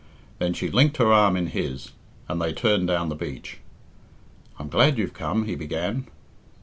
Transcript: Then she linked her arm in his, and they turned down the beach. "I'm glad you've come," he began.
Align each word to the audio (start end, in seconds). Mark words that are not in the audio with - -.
Then 0.39 0.53
she 0.55 0.71
linked 0.71 0.97
her 0.97 1.13
arm 1.13 1.37
in 1.37 1.45
his, 1.45 1.91
and 2.27 2.41
they 2.41 2.53
turned 2.53 2.87
down 2.87 3.09
the 3.09 3.15
beach. 3.15 3.59
"I'm 4.57 4.67
glad 4.67 4.97
you've 4.97 5.13
come," 5.13 5.45
he 5.45 5.53
began. 5.53 6.07